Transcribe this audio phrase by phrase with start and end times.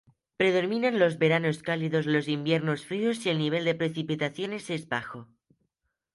[0.39, 5.27] Predominan los veranos cálidos, los inviernos fríos y el nivel de precipitaciones es bajo.